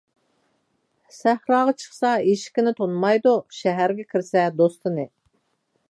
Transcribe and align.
سەھراغا 1.17 1.75
چىقسا 1.83 2.13
ئېشىكىنى 2.31 2.73
تونۇمايدۇ، 2.81 3.35
شەھەرگە 3.61 4.07
كىرسە 4.15 4.49
دوستىنى. 4.63 5.07